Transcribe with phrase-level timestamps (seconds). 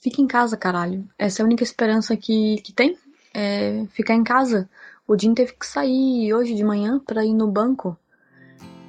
[0.00, 1.08] Fica em casa, caralho.
[1.18, 2.96] Essa é a única esperança que, que tem.
[3.34, 4.68] É ficar em casa.
[5.06, 7.98] O Jim teve que sair hoje de manhã para ir no banco.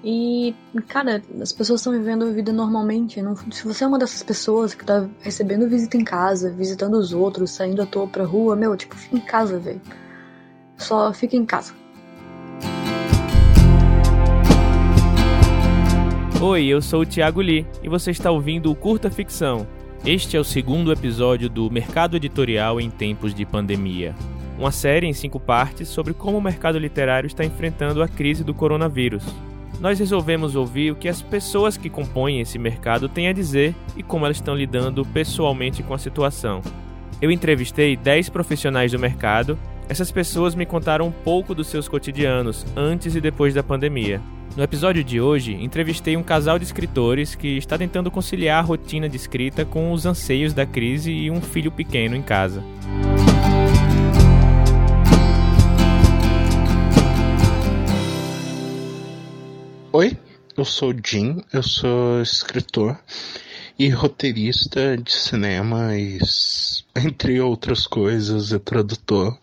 [0.04, 0.56] E,
[0.88, 3.22] cara, as pessoas estão vivendo a vida normalmente.
[3.22, 7.12] Não, se você é uma dessas pessoas que tá recebendo visita em casa, visitando os
[7.12, 9.82] outros, saindo à toa pra rua, meu, tipo, fica em casa, velho.
[10.78, 11.73] Só fica em casa.
[16.39, 19.68] Oi, eu sou o Thiago Lee e você está ouvindo o Curta Ficção.
[20.05, 24.16] Este é o segundo episódio do Mercado Editorial em Tempos de Pandemia.
[24.57, 28.54] Uma série em cinco partes sobre como o mercado literário está enfrentando a crise do
[28.54, 29.23] coronavírus.
[29.81, 34.02] Nós resolvemos ouvir o que as pessoas que compõem esse mercado têm a dizer e
[34.02, 36.62] como elas estão lidando pessoalmente com a situação.
[37.21, 39.59] Eu entrevistei 10 profissionais do mercado.
[39.90, 44.21] Essas pessoas me contaram um pouco dos seus cotidianos antes e depois da pandemia.
[44.55, 49.07] No episódio de hoje, entrevistei um casal de escritores que está tentando conciliar a rotina
[49.07, 52.63] de escrita com os anseios da crise e um filho pequeno em casa.
[59.93, 60.18] Oi,
[60.57, 62.99] eu sou Jim, eu sou escritor
[63.77, 66.19] e roteirista de cinema e,
[66.96, 69.38] entre outras coisas, e tradutor.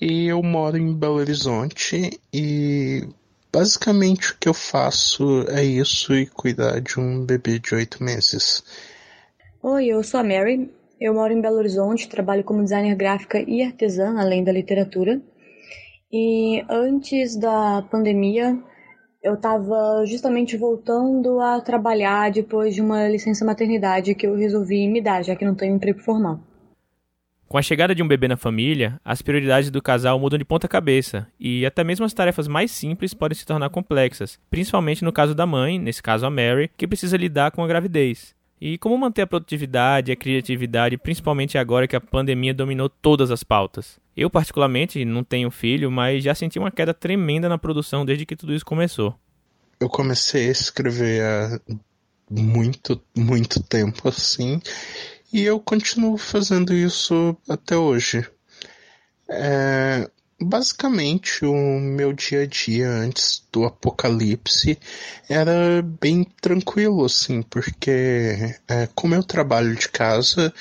[0.00, 3.06] E eu moro em Belo Horizonte e
[3.52, 8.62] Basicamente o que eu faço é isso e cuidar de um bebê de oito meses.
[9.62, 10.70] Oi, eu sou a Mary.
[11.00, 15.20] Eu moro em Belo Horizonte, trabalho como designer gráfica e artesã, além da literatura.
[16.12, 18.56] E antes da pandemia,
[19.22, 25.00] eu estava justamente voltando a trabalhar depois de uma licença maternidade que eu resolvi me
[25.00, 26.40] dar, já que não tenho emprego formal.
[27.50, 30.68] Com a chegada de um bebê na família, as prioridades do casal mudam de ponta
[30.68, 35.34] cabeça e até mesmo as tarefas mais simples podem se tornar complexas, principalmente no caso
[35.34, 38.36] da mãe, nesse caso a Mary, que precisa lidar com a gravidez.
[38.60, 43.32] E como manter a produtividade e a criatividade, principalmente agora que a pandemia dominou todas
[43.32, 43.98] as pautas.
[44.16, 48.36] Eu, particularmente, não tenho filho, mas já senti uma queda tremenda na produção desde que
[48.36, 49.12] tudo isso começou.
[49.80, 51.60] Eu comecei a escrever há
[52.30, 54.62] muito, muito tempo assim,
[55.32, 58.26] e eu continuo fazendo isso até hoje.
[59.28, 60.10] É,
[60.40, 64.78] basicamente, o meu dia a dia antes do apocalipse
[65.28, 70.52] era bem tranquilo, assim, porque é, como eu trabalho de casa,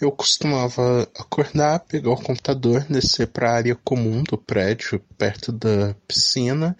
[0.00, 5.94] eu costumava acordar, pegar o computador, descer para a área comum do prédio, perto da
[6.06, 6.76] piscina,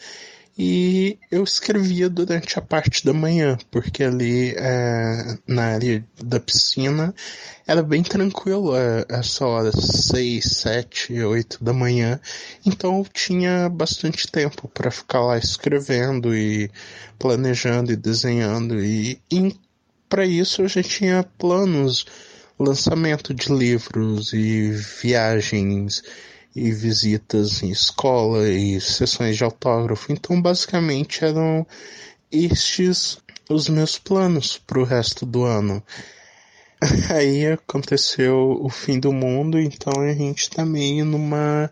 [0.57, 7.13] e eu escrevia durante a parte da manhã, porque ali é, na área da piscina
[7.67, 8.73] era bem tranquilo
[9.09, 12.21] essa hora, seis, sete, oito da manhã,
[12.65, 16.71] então eu tinha bastante tempo para ficar lá escrevendo e
[17.19, 18.85] planejando e desenhando.
[18.85, 19.57] E, e
[20.09, 22.07] para isso eu já tinha planos,
[22.57, 24.71] lançamento de livros e
[25.03, 26.03] viagens
[26.55, 30.13] e visitas em escola e sessões de autógrafo.
[30.13, 31.67] Então, basicamente, eram
[32.31, 35.83] estes os meus planos para o resto do ano.
[37.11, 41.71] Aí aconteceu o fim do mundo, então a gente tá meio numa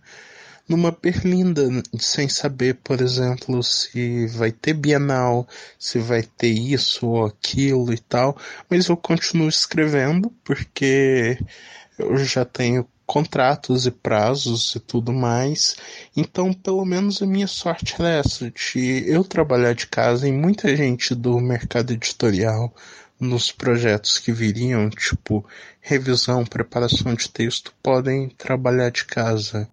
[0.69, 1.69] numa berlinda,
[1.99, 5.47] sem saber, por exemplo, se vai ter Bienal,
[5.79, 8.37] se vai ter isso ou aquilo e tal,
[8.71, 11.37] mas eu continuo escrevendo porque
[11.99, 15.77] eu já tenho contratos e prazos e tudo mais.
[16.17, 20.75] Então, pelo menos a minha sorte era essa, de eu trabalhar de casa e muita
[20.77, 22.73] gente do mercado editorial
[23.21, 25.45] nos projetos que viriam, tipo
[25.81, 29.69] revisão, preparação de texto, podem trabalhar de casa.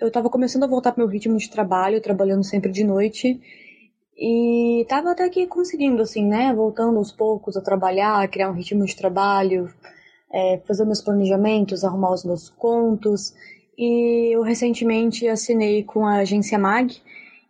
[0.00, 3.40] Eu estava começando a voltar pro meu ritmo de trabalho, trabalhando sempre de noite.
[4.16, 6.52] E tava até que conseguindo, assim, né?
[6.52, 9.72] Voltando aos poucos a trabalhar, a criar um ritmo de trabalho,
[10.32, 13.34] é, fazer meus planejamentos, arrumar os meus contos.
[13.76, 17.00] E eu recentemente assinei com a agência MAG,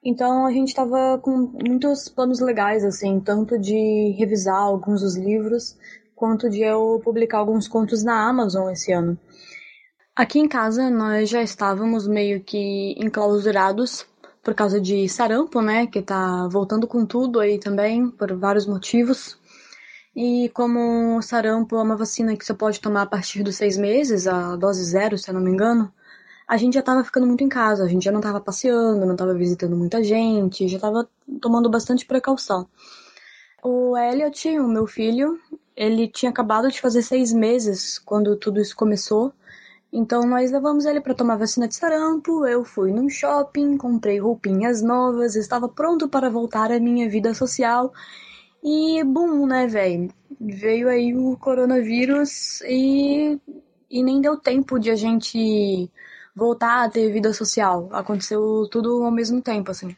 [0.05, 5.77] então a gente estava com muitos planos legais, assim, tanto de revisar alguns dos livros,
[6.15, 9.19] quanto de eu publicar alguns contos na Amazon esse ano.
[10.15, 14.05] Aqui em casa nós já estávamos meio que enclausurados
[14.43, 19.38] por causa de sarampo, né, que tá voltando com tudo aí também, por vários motivos.
[20.21, 23.77] E como o sarampo é uma vacina que você pode tomar a partir dos seis
[23.77, 25.95] meses, a dose zero, se eu não me engano,
[26.49, 29.13] a gente já estava ficando muito em casa, a gente já não estava passeando, não
[29.13, 31.09] estava visitando muita gente, já estava
[31.41, 32.67] tomando bastante precaução.
[33.63, 35.39] O Elliot, o meu filho,
[35.77, 39.33] ele tinha acabado de fazer seis meses quando tudo isso começou.
[39.93, 42.45] Então nós levamos ele para tomar vacina de sarampo.
[42.45, 47.93] Eu fui num shopping, comprei roupinhas novas, estava pronto para voltar à minha vida social
[48.63, 50.11] e bum, né, velho?
[50.41, 53.39] veio aí o coronavírus e,
[53.91, 55.91] e nem deu tempo de a gente
[56.35, 57.89] voltar a ter vida social.
[57.93, 59.95] Aconteceu tudo ao mesmo tempo, assim.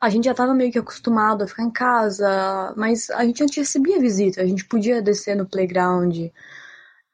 [0.00, 3.56] A gente já estava meio que acostumado a ficar em casa, mas a gente antes
[3.56, 6.16] recebia visita, a gente podia descer no playground.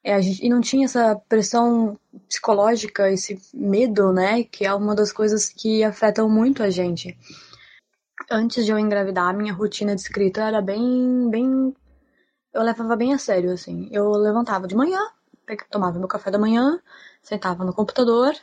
[0.04, 1.98] É, gente, e não tinha essa pressão
[2.28, 4.44] psicológica, esse medo, né?
[4.44, 7.18] Que é uma das coisas que afetam muito a gente.
[8.30, 11.72] Antes de eu engravidar, minha rotina de escrita era bem, bem.
[12.52, 13.88] Eu levava bem a sério, assim.
[13.92, 14.98] Eu levantava de manhã,
[15.70, 16.80] tomava meu café da manhã,
[17.22, 18.34] sentava no computador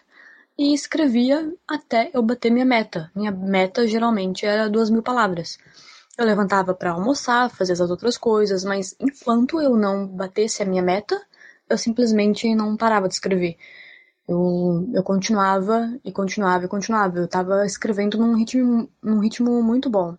[0.57, 3.12] e escrevia até eu bater minha meta.
[3.13, 5.57] Minha meta geralmente era duas mil palavras.
[6.18, 10.81] Eu levantava para almoçar, fazer as outras coisas, mas enquanto eu não batesse a minha
[10.81, 11.21] meta,
[11.69, 13.57] eu simplesmente não parava de escrever.
[14.27, 17.17] Eu, eu continuava e continuava e continuava.
[17.19, 20.17] Eu tava escrevendo num ritmo, num ritmo muito bom.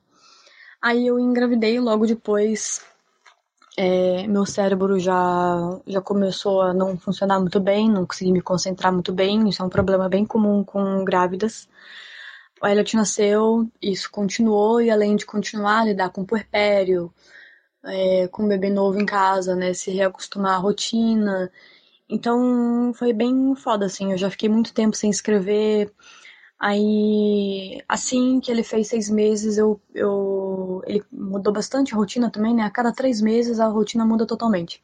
[0.82, 2.82] Aí eu engravidei logo depois
[3.76, 8.92] é, meu cérebro já, já começou a não funcionar muito bem, não consegui me concentrar
[8.92, 9.48] muito bem.
[9.48, 11.68] Isso é um problema bem comum com grávidas.
[12.62, 17.12] O Elliot nasceu, isso continuou, e além de continuar, lidar com puerpério,
[17.84, 21.50] é, com um bebê novo em casa, né, se reacostumar à rotina.
[22.08, 24.12] Então foi bem foda, assim.
[24.12, 25.92] Eu já fiquei muito tempo sem escrever.
[26.58, 32.54] Aí, assim que ele fez seis meses, eu, eu, ele mudou bastante a rotina também,
[32.54, 32.62] né?
[32.62, 34.82] A cada três meses a rotina muda totalmente.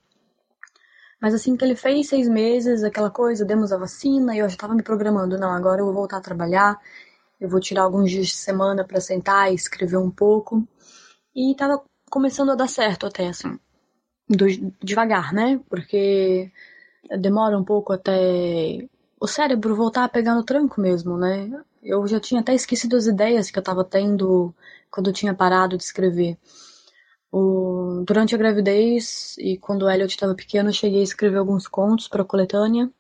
[1.21, 4.57] Mas assim que ele fez seis meses, aquela coisa, demos a vacina, e eu já
[4.57, 6.79] tava me programando, não, agora eu vou voltar a trabalhar,
[7.41, 10.67] eu vou tirar alguns dias de semana para sentar e escrever um pouco.
[11.35, 13.59] E tava começando a dar certo até, assim,
[14.29, 14.47] do,
[14.83, 15.61] devagar, né?
[15.69, 16.51] Porque
[17.19, 18.87] demora um pouco até
[19.21, 21.51] o cérebro voltar a pegar no tranco mesmo, né?
[21.83, 24.55] Eu já tinha até esquecido as ideias que eu estava tendo
[24.91, 26.39] quando eu tinha parado de escrever.
[27.33, 31.69] O, durante a gravidez e quando o Elliot estava pequeno, eu cheguei a escrever alguns
[31.69, 32.91] contos para a coletânea.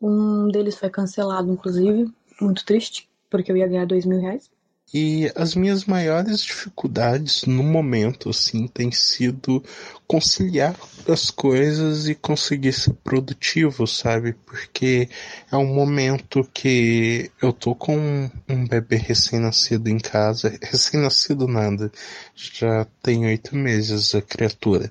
[0.00, 4.50] Um deles foi cancelado, inclusive, muito triste, porque eu ia ganhar dois mil reais.
[4.94, 9.64] E as minhas maiores dificuldades no momento, assim, tem sido
[10.06, 10.76] conciliar
[11.08, 14.34] as coisas e conseguir ser produtivo, sabe?
[14.44, 15.08] Porque
[15.50, 21.90] é um momento que eu tô com um bebê recém-nascido em casa, recém-nascido nada,
[22.34, 24.90] já tem oito meses a criatura.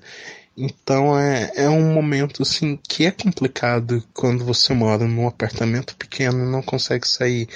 [0.56, 6.50] Então é, é um momento assim que é complicado quando você mora num apartamento pequeno
[6.50, 7.48] não consegue sair.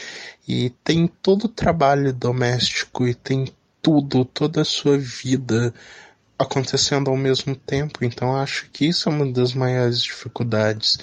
[0.49, 3.47] E tem todo o trabalho doméstico e tem
[3.83, 5.75] tudo, toda a sua vida
[6.39, 8.05] acontecendo ao mesmo tempo.
[8.05, 10.99] Então acho que isso é uma das maiores dificuldades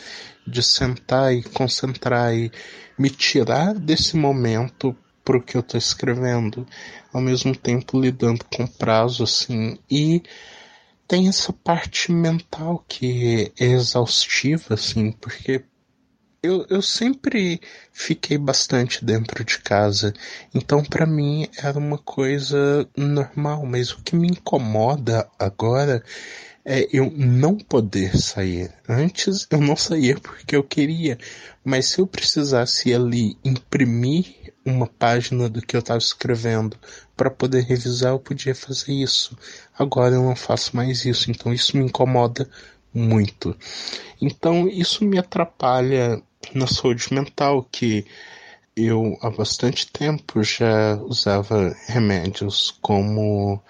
[0.46, 2.52] de sentar e concentrar e
[2.98, 6.68] me tirar desse momento pro que eu tô escrevendo,
[7.14, 10.22] ao mesmo tempo lidando com prazo assim e
[11.08, 15.64] tem essa parte mental que é exaustiva, assim, porque
[16.42, 17.62] eu, eu sempre
[17.94, 20.14] fiquei bastante dentro de casa,
[20.54, 26.04] então para mim era uma coisa normal, mas o que me incomoda agora
[26.66, 28.74] é eu não poder sair.
[28.88, 31.18] Antes eu não saía porque eu queria,
[31.64, 36.78] mas se eu precisasse ali imprimir uma página do que eu estava escrevendo
[37.16, 39.38] para poder revisar, eu podia fazer isso.
[39.78, 42.50] Agora eu não faço mais isso, então isso me incomoda
[42.94, 43.56] muito.
[44.22, 46.22] Então isso me atrapalha
[46.54, 48.06] na saúde mental, que
[48.76, 53.62] eu há bastante tempo já usava remédios como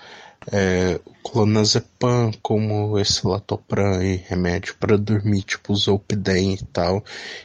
[0.51, 7.03] é, clonazepam, como esse latopram e remédio para dormir, tipo zolpidem e tal.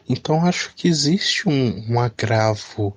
[0.09, 2.95] Então acho que existe um, um agravo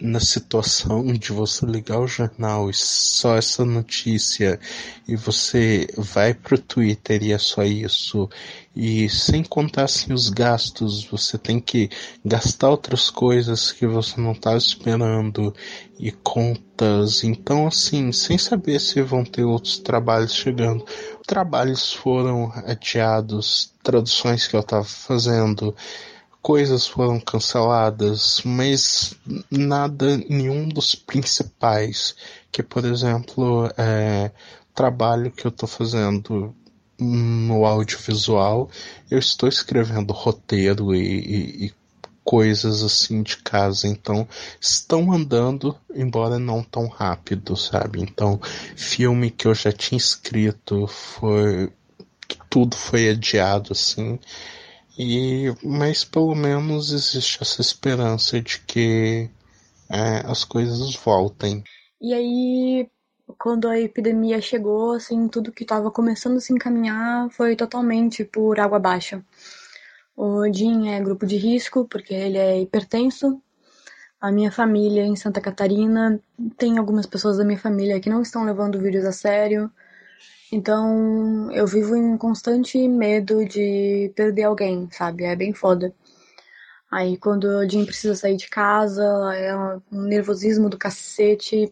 [0.00, 4.60] na situação de você ligar o jornal e só essa notícia
[5.08, 8.28] e você vai pro Twitter e é só isso
[8.76, 11.90] e sem contar assim os gastos, você tem que
[12.24, 15.52] gastar outras coisas que você não tá esperando
[15.98, 17.24] e contas.
[17.24, 20.84] Então assim, sem saber se vão ter outros trabalhos chegando.
[21.26, 25.74] Trabalhos foram adiados, traduções que eu tava fazendo,
[26.48, 29.14] coisas foram canceladas, mas
[29.50, 32.16] nada, nenhum dos principais,
[32.50, 34.30] que por exemplo, é,
[34.74, 36.56] trabalho que eu estou fazendo
[36.98, 38.70] no audiovisual,
[39.10, 41.72] eu estou escrevendo roteiro e, e, e
[42.24, 44.26] coisas assim de casa, então
[44.58, 48.00] estão andando, embora não tão rápido, sabe?
[48.00, 48.40] Então,
[48.74, 51.70] filme que eu já tinha escrito foi
[52.48, 54.18] tudo foi adiado assim
[54.98, 59.30] e, mas pelo menos existe essa esperança de que
[59.88, 61.62] é, as coisas voltem.
[62.00, 62.90] E aí,
[63.38, 68.58] quando a epidemia chegou, assim, tudo que estava começando a se encaminhar foi totalmente por
[68.58, 69.22] água abaixo.
[70.16, 73.40] O Jim é grupo de risco, porque ele é hipertenso.
[74.20, 76.20] A minha família em Santa Catarina
[76.56, 79.70] tem algumas pessoas da minha família que não estão levando o vírus a sério.
[80.52, 85.24] Então eu vivo em constante medo de perder alguém, sabe?
[85.24, 85.92] É bem foda.
[86.90, 91.70] Aí quando o Jim precisa sair de casa, é um nervosismo do cacete.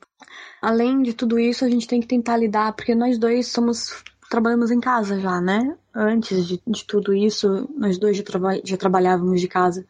[0.60, 4.70] Além de tudo isso, a gente tem que tentar lidar, porque nós dois somos trabalhamos
[4.70, 5.76] em casa já, né?
[5.94, 9.86] Antes de, de tudo isso, nós dois já, traba já trabalhávamos de casa.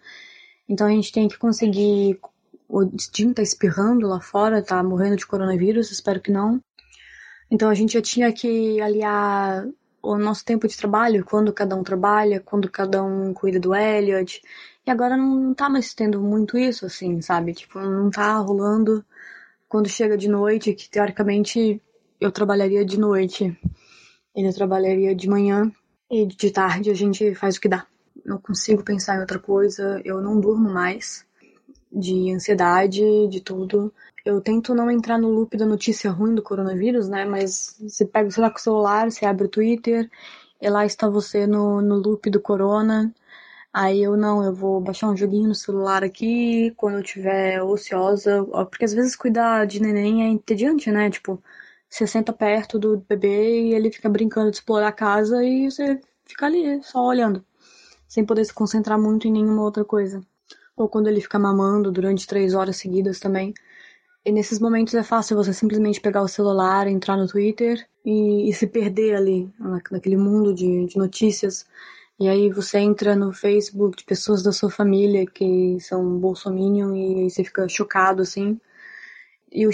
[0.69, 2.21] Então a gente tem que conseguir.
[2.69, 6.61] O Jim tá espirrando lá fora, tá morrendo de coronavírus, espero que não.
[7.51, 9.67] Então a gente já tinha que aliar
[10.03, 14.41] o nosso tempo de trabalho, quando cada um trabalha, quando cada um cuida do Elliot.
[14.87, 17.53] E agora não, tá mais tendo muito isso, assim, sabe?
[17.55, 19.05] Tipo, não tá rolando
[19.69, 21.83] quando chega de noite, que teoricamente
[22.21, 23.59] eu trabalharia de noite.
[24.35, 25.73] Ele trabalharia de manhã
[26.11, 27.87] e de tarde a gente faz o que dá.
[28.25, 31.26] Não consigo pensar em outra coisa, eu não durmo mais
[31.97, 33.93] de ansiedade, de tudo.
[34.25, 37.25] Eu tento não entrar no loop da notícia ruim do coronavírus, né?
[37.25, 40.11] Mas você pega, você tá com o celular, você abre o Twitter,
[40.61, 43.15] e lá está você no, no loop do corona.
[43.73, 48.45] Aí eu não, eu vou baixar um joguinho no celular aqui quando eu tiver ociosa,
[48.71, 51.11] porque às vezes cuidar de neném é entediante, né?
[51.11, 51.43] Tipo,
[51.89, 56.01] você senta perto do bebê e ele fica brincando de explorar a casa e você
[56.27, 57.45] fica ali só olhando,
[58.09, 60.23] sem poder se concentrar muito em nenhuma outra coisa.
[60.77, 63.55] Ou quando ele fica mamando durante três horas seguidas também.
[64.25, 68.53] E nesses momentos é fácil você simplesmente pegar o celular, entrar no Twitter e, e
[68.53, 69.51] se perder ali,
[69.91, 71.65] naquele mundo de, de notícias
[72.19, 77.21] e aí você entra no Facebook de pessoas da sua família que são bolsominion e
[77.21, 78.59] aí você fica chocado, assim.
[79.53, 79.67] E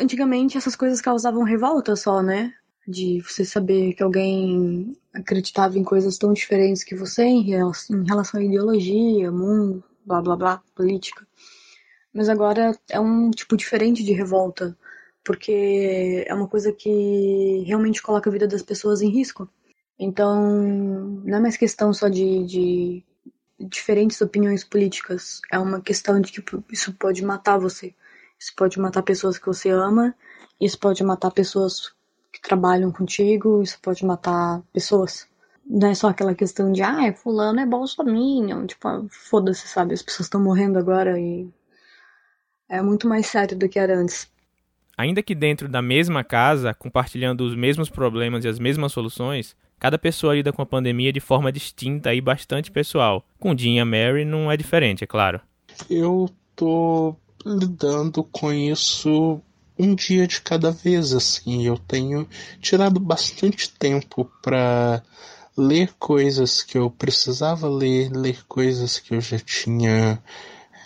[0.00, 2.54] antigamente essas coisas causavam revolta só, né?
[2.86, 8.06] De você saber que alguém acreditava em coisas tão diferentes que você em relação, em
[8.06, 11.26] relação à ideologia, mundo, blá blá blá, política.
[12.12, 14.76] Mas agora é um tipo diferente de revolta,
[15.24, 19.48] porque é uma coisa que realmente coloca a vida das pessoas em risco.
[19.98, 20.50] Então,
[21.24, 23.04] não é mais questão só de, de
[23.60, 25.40] diferentes opiniões políticas.
[25.52, 27.94] É uma questão de que isso pode matar você.
[28.38, 30.14] Isso pode matar pessoas que você ama.
[30.60, 31.92] Isso pode matar pessoas
[32.32, 33.62] que trabalham contigo.
[33.62, 35.29] Isso pode matar pessoas.
[35.70, 38.66] Não é só aquela questão de, ah, fulano é bolsominion.
[38.66, 39.94] Tipo, foda-se, sabe?
[39.94, 41.48] As pessoas estão morrendo agora e
[42.68, 44.28] é muito mais sério do que era antes.
[44.98, 49.98] Ainda que dentro da mesma casa, compartilhando os mesmos problemas e as mesmas soluções, Cada
[49.98, 53.24] pessoa lida com a pandemia de forma distinta e bastante pessoal.
[53.38, 55.40] Com Jean e a Mary não é diferente, é claro.
[55.88, 59.40] Eu tô lidando com isso
[59.78, 61.66] um dia de cada vez, assim.
[61.66, 62.28] Eu tenho
[62.60, 65.02] tirado bastante tempo para
[65.56, 70.22] ler coisas que eu precisava ler, ler coisas que eu já tinha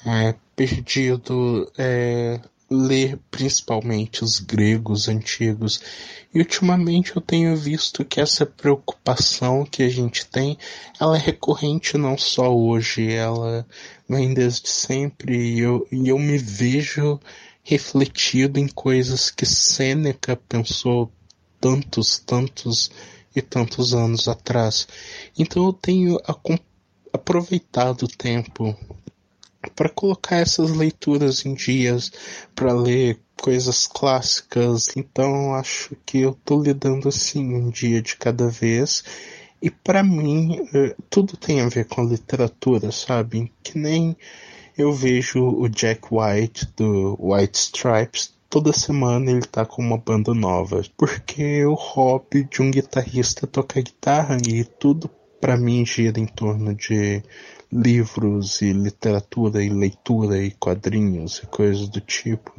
[0.06, 2.40] é, perdido, é,
[2.70, 5.80] ler principalmente os gregos antigos.
[6.34, 10.58] E ultimamente eu tenho visto que essa preocupação que a gente tem,
[11.00, 13.66] ela é recorrente não só hoje, ela
[14.08, 17.20] vem desde sempre e eu, e eu me vejo
[17.62, 21.10] refletido em coisas que Sêneca pensou
[21.60, 22.90] tantos, tantos
[23.34, 24.86] e tantos anos atrás.
[25.38, 26.18] Então eu tenho
[27.12, 28.76] aproveitado o tempo
[29.74, 32.12] para colocar essas leituras em dias,
[32.54, 34.88] para ler coisas clássicas.
[34.96, 39.04] Então acho que eu tô lidando assim um dia de cada vez.
[39.60, 43.50] E para mim eh, tudo tem a ver com literatura, sabe?
[43.62, 44.16] Que nem
[44.76, 50.32] eu vejo o Jack White do White Stripes toda semana ele tá com uma banda
[50.32, 56.20] nova, porque o hobby de um guitarrista é tocar guitarra e tudo para mim gira
[56.20, 57.20] em torno de
[57.72, 62.54] livros e literatura e leitura e quadrinhos e coisas do tipo.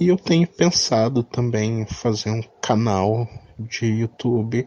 [0.00, 4.66] E eu tenho pensado também em fazer um canal de YouTube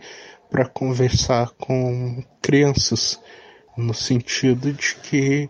[0.50, 3.20] para conversar com crianças,
[3.76, 5.50] no sentido de que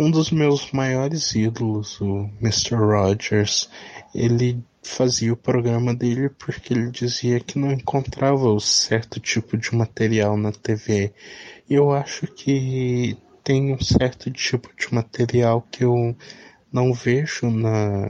[0.00, 2.74] um dos meus maiores ídolos, o Mr.
[2.74, 3.68] Rogers,
[4.14, 9.74] ele fazia o programa dele porque ele dizia que não encontrava o certo tipo de
[9.74, 11.12] material na TV.
[11.68, 16.16] E eu acho que tem um certo tipo de material que eu
[16.72, 18.08] não vejo na,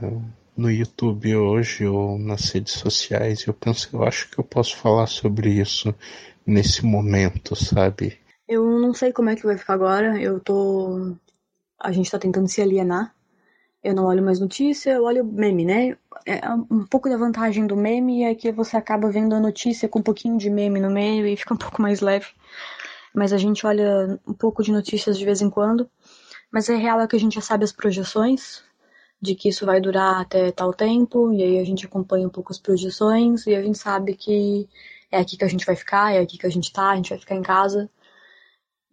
[0.55, 3.45] no YouTube hoje ou nas redes sociais.
[3.45, 5.93] Eu penso, eu acho que eu posso falar sobre isso
[6.45, 8.17] nesse momento, sabe?
[8.47, 10.21] Eu não sei como é que vai ficar agora.
[10.21, 11.15] Eu tô.
[11.83, 13.13] A gente tá tentando se alienar.
[13.83, 15.97] eu não olho mais notícia, eu olho meme, né?
[16.25, 19.99] É um pouco da vantagem do meme é que você acaba vendo a notícia com
[19.99, 22.27] um pouquinho de meme no meio e fica um pouco mais leve.
[23.13, 25.89] Mas a gente olha um pouco de notícias de vez em quando.
[26.51, 28.63] Mas é real é que a gente já sabe as projeções
[29.21, 32.51] de que isso vai durar até tal tempo, e aí a gente acompanha um pouco
[32.51, 34.67] as projeções e a gente sabe que
[35.11, 37.09] é aqui que a gente vai ficar, é aqui que a gente tá, a gente
[37.09, 37.89] vai ficar em casa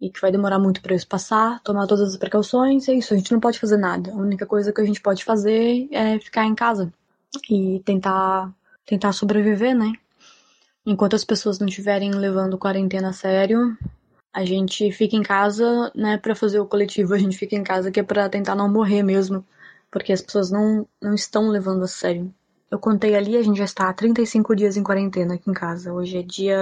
[0.01, 3.17] e que vai demorar muito para isso passar, tomar todas as precauções, é isso, a
[3.17, 4.11] gente não pode fazer nada.
[4.11, 6.91] A única coisa que a gente pode fazer é ficar em casa
[7.49, 8.53] e tentar
[8.85, 9.93] tentar sobreviver, né?
[10.85, 13.77] Enquanto as pessoas não estiverem levando quarentena a sério,
[14.33, 17.91] a gente fica em casa, né, para fazer o coletivo, a gente fica em casa
[17.91, 19.45] que é para tentar não morrer mesmo,
[19.91, 22.33] porque as pessoas não não estão levando a sério.
[22.71, 25.91] Eu contei ali, a gente já está há 35 dias em quarentena aqui em casa.
[25.91, 26.59] Hoje é dia.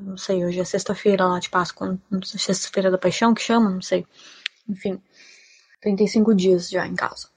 [0.00, 1.96] Não sei, hoje é sexta-feira lá de Páscoa.
[2.24, 3.70] Sexta-feira da Paixão que chama?
[3.70, 4.04] Não sei.
[4.68, 5.00] Enfim.
[5.80, 7.28] 35 dias já em casa.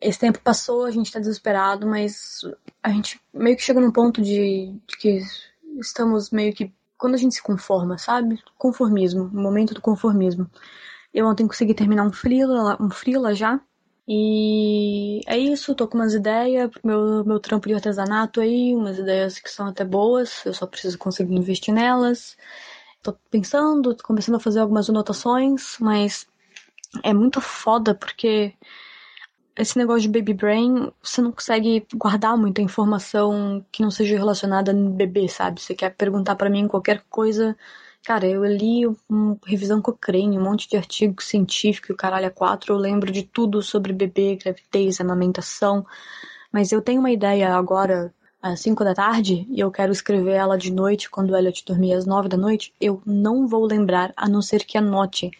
[0.00, 2.42] Esse tempo passou, a gente tá desesperado, mas
[2.80, 5.20] a gente meio que chega num ponto de, de que
[5.80, 6.72] estamos meio que.
[6.96, 8.40] Quando a gente se conforma, sabe?
[8.56, 10.48] Conformismo, o momento do conformismo.
[11.12, 13.60] Eu ontem consegui terminar um freela, um freela já,
[14.08, 18.98] e é isso, tô com umas ideias pro meu, meu trampo de artesanato aí, umas
[18.98, 22.36] ideias que são até boas, eu só preciso conseguir investir nelas.
[23.02, 26.26] Tô pensando, tô começando a fazer algumas anotações, mas
[27.02, 28.54] é muito foda porque
[29.56, 34.72] esse negócio de baby brain, você não consegue guardar muita informação que não seja relacionada
[34.72, 35.60] no bebê, sabe?
[35.60, 37.56] Você quer perguntar para mim qualquer coisa
[38.04, 42.72] Cara, eu li uma revisão Cochrane, um monte de artigo científico, o caralho é quatro,
[42.72, 45.84] eu lembro de tudo sobre bebê, gravidez, amamentação,
[46.52, 50.56] mas eu tenho uma ideia agora às 5 da tarde e eu quero escrever ela
[50.56, 54.28] de noite, quando ela te dormir às 9 da noite, eu não vou lembrar, a
[54.28, 55.30] não ser que anote.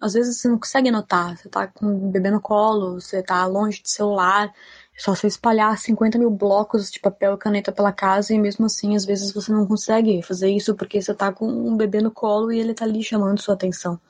[0.00, 3.44] Às vezes você não consegue anotar, você tá com o bebê no colo, você tá
[3.46, 4.52] longe de celular,
[4.96, 8.94] só você espalhar 50 mil blocos de papel e caneta pela casa e mesmo assim,
[8.94, 12.52] às vezes você não consegue fazer isso porque você tá com um bebê no colo
[12.52, 14.00] e ele tá ali chamando sua atenção.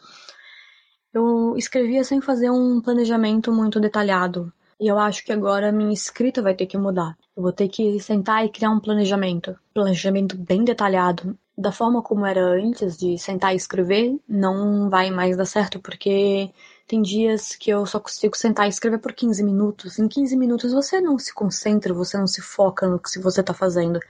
[1.13, 4.53] Eu escrevia sem fazer um planejamento muito detalhado.
[4.81, 7.17] E eu acho que agora minha escrita vai ter que mudar.
[7.37, 9.57] Eu vou ter que sentar e criar um planejamento.
[9.73, 11.39] Planejamento bem detalhado.
[11.57, 16.51] Da forma como era antes, de sentar e escrever, não vai mais dar certo, porque
[16.87, 19.99] tem dias que eu só consigo sentar e escrever por 15 minutos.
[19.99, 23.55] Em 15 minutos você não se concentra, você não se foca no que você está
[23.55, 24.01] fazendo.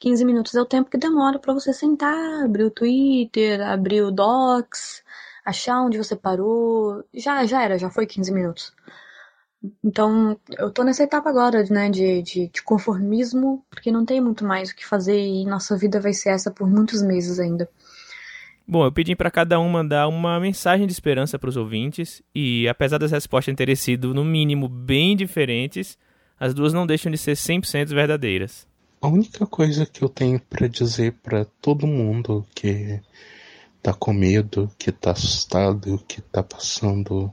[0.00, 4.12] 15 minutos é o tempo que demora para você sentar, abrir o Twitter, abrir o
[4.12, 5.02] Docs,
[5.44, 7.04] achar onde você parou.
[7.14, 8.72] Já, já era, já foi 15 minutos.
[9.82, 14.44] Então, eu tô nessa etapa agora, né, de, de, de conformismo, porque não tem muito
[14.44, 17.68] mais o que fazer e nossa vida vai ser essa por muitos meses ainda.
[18.70, 22.68] Bom, eu pedi para cada um mandar uma mensagem de esperança para os ouvintes e,
[22.68, 25.96] apesar das respostas terem sido, no mínimo, bem diferentes,
[26.38, 28.66] as duas não deixam de ser 100% verdadeiras.
[29.00, 33.00] A única coisa que eu tenho para dizer para todo mundo que
[33.82, 37.32] tá com medo, que tá assustado, que tá passando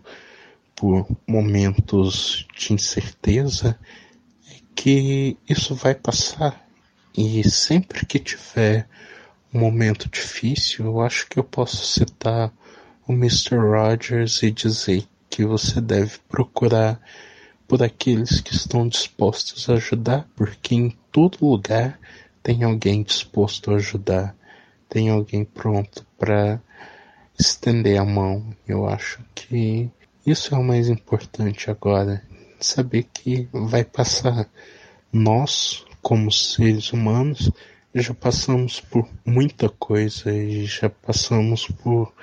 [0.73, 3.77] por momentos de incerteza,
[4.49, 6.65] é que isso vai passar.
[7.17, 8.87] E sempre que tiver
[9.55, 12.51] momento difícil, eu acho que eu posso citar
[13.07, 13.55] o Mr.
[13.55, 16.99] Rogers e dizer que você deve procurar
[17.67, 21.99] por aqueles que estão dispostos a ajudar, porque em todo lugar
[22.43, 24.35] tem alguém disposto a ajudar,
[24.87, 26.61] tem alguém pronto para
[27.37, 28.55] estender a mão.
[28.67, 29.89] Eu acho que
[30.25, 32.23] isso é o mais importante agora,
[32.59, 34.47] saber que vai passar.
[35.11, 37.51] Nós, como seres humanos,
[38.01, 42.13] já passamos por muita coisa e já passamos por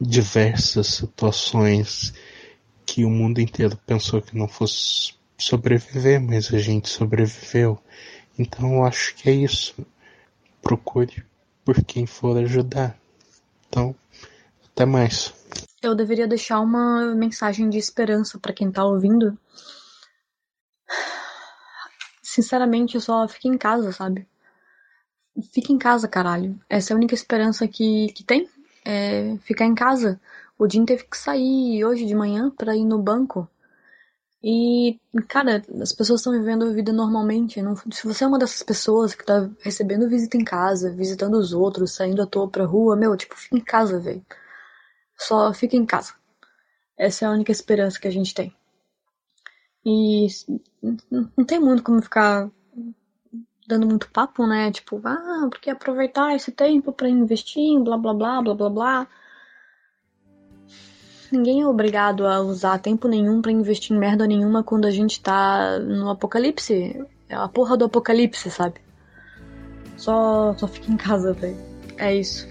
[0.00, 2.14] diversas situações
[2.86, 7.78] que o mundo inteiro pensou que não fosse sobreviver, mas a gente sobreviveu.
[8.38, 9.74] Então eu acho que é isso.
[10.62, 11.24] Procure
[11.64, 12.96] por quem for ajudar.
[13.68, 13.94] Então,
[14.72, 15.34] até mais.
[15.82, 19.36] Eu deveria deixar uma mensagem de esperança para quem tá ouvindo.
[22.22, 24.26] Sinceramente, eu só fico em casa, sabe?
[25.52, 26.58] Fica em casa, caralho.
[26.68, 28.48] Essa é a única esperança que, que tem.
[28.84, 30.20] É ficar em casa.
[30.58, 33.48] O Jim teve que sair hoje de manhã para ir no banco.
[34.42, 34.98] E,
[35.28, 37.60] cara, as pessoas estão vivendo a vida normalmente.
[37.60, 41.52] Não, se você é uma dessas pessoas que tá recebendo visita em casa, visitando os
[41.52, 44.24] outros, saindo à toa pra rua, meu, tipo, fica em casa, velho.
[45.18, 46.14] Só fica em casa.
[46.96, 48.54] Essa é a única esperança que a gente tem.
[49.84, 50.26] E
[51.10, 52.50] não tem muito como ficar
[53.66, 54.70] dando muito papo, né?
[54.70, 59.06] Tipo, ah, porque aproveitar esse tempo para investir em blá blá blá blá blá blá.
[61.32, 65.20] ninguém é obrigado a usar tempo nenhum para investir em merda nenhuma quando a gente
[65.20, 67.04] tá no apocalipse.
[67.28, 68.80] É a porra do apocalipse, sabe?
[69.96, 71.56] Só, só fica em casa, velho.
[71.96, 72.48] É isso.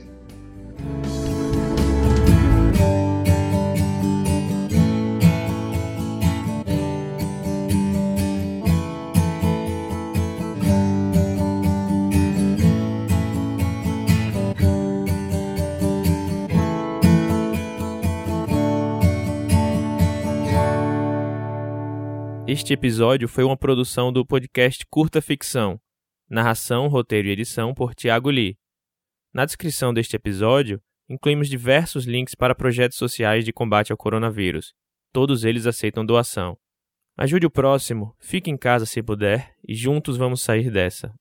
[22.60, 25.80] Este episódio foi uma produção do podcast Curta Ficção.
[26.30, 28.58] Narração, roteiro e edição por Tiago Lee.
[29.34, 34.74] Na descrição deste episódio, incluímos diversos links para projetos sociais de combate ao coronavírus.
[35.13, 36.58] Todos eles aceitam doação.
[37.17, 41.15] Ajude o próximo, fique em casa se puder e juntos vamos sair dessa.